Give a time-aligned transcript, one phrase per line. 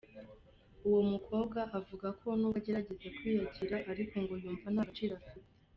[0.87, 5.49] Uwo mukobwa avuga ko n’ubwo agerageza kwiyakira, ariko ngo yumva nta gaciro afite.